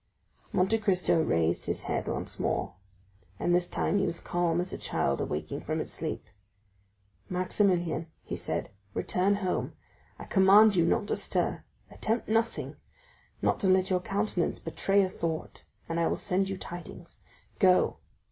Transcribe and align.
Monte 0.51 0.79
Cristo 0.79 1.21
raised 1.21 1.67
his 1.67 1.83
head 1.83 2.07
once 2.07 2.39
more, 2.39 2.73
and 3.37 3.53
this 3.53 3.67
time 3.69 3.99
he 3.99 4.05
was 4.07 4.19
calm 4.19 4.59
as 4.59 4.73
a 4.73 4.77
child 4.79 5.21
awaking 5.21 5.59
from 5.59 5.79
its 5.79 5.93
sleep. 5.93 6.25
"Maximilian," 7.29 8.07
said 8.35 8.65
he, 8.69 8.73
"return 8.95 9.35
home. 9.35 9.73
I 10.17 10.23
command 10.23 10.75
you 10.75 10.87
not 10.87 11.05
to 11.09 11.15
stir—attempt 11.15 12.27
nothing, 12.27 12.77
not 13.43 13.59
to 13.59 13.67
let 13.67 13.91
your 13.91 14.01
countenance 14.01 14.57
betray 14.57 15.03
a 15.03 15.07
thought, 15.09 15.65
and 15.87 15.99
I 15.99 16.07
will 16.07 16.17
send 16.17 16.49
you 16.49 16.57
tidings. 16.57 17.21
Go." 17.59 17.97